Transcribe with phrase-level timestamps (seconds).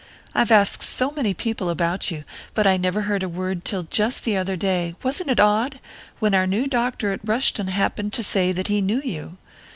[0.33, 2.23] I've asked so many people about you
[2.55, 5.79] but I never heard a word till just the other day wasn't it odd?
[6.17, 9.37] when our new doctor at Rushton happened to say that he knew you.